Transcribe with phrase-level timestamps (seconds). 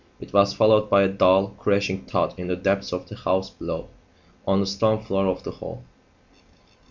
[0.19, 3.87] It was followed by a dull, crashing thud in the depths of the house below
[4.47, 5.83] on the stone floor of the hall.